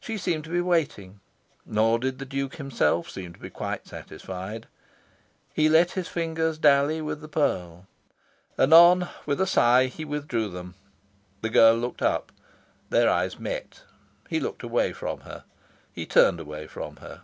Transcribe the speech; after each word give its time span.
She 0.00 0.18
seemed 0.18 0.44
to 0.44 0.50
be 0.50 0.60
waiting. 0.60 1.20
Nor 1.64 1.98
did 1.98 2.18
the 2.18 2.26
Duke 2.26 2.56
himself 2.56 3.08
seem 3.08 3.32
to 3.32 3.40
be 3.40 3.48
quite 3.48 3.86
satisfied. 3.88 4.66
He 5.54 5.70
let 5.70 5.92
his 5.92 6.08
fingers 6.08 6.58
dally 6.58 7.00
with 7.00 7.22
the 7.22 7.28
pearl. 7.28 7.86
Anon, 8.58 9.08
with 9.24 9.40
a 9.40 9.46
sigh, 9.46 9.86
he 9.86 10.04
withdrew 10.04 10.50
them. 10.50 10.74
The 11.40 11.48
girl 11.48 11.74
looked 11.76 12.02
up. 12.02 12.32
Their 12.90 13.08
eyes 13.08 13.38
met. 13.38 13.84
He 14.28 14.40
looked 14.40 14.62
away 14.62 14.92
from 14.92 15.20
her. 15.20 15.44
He 15.90 16.04
turned 16.04 16.38
away 16.38 16.66
from 16.66 16.96
her. 16.96 17.22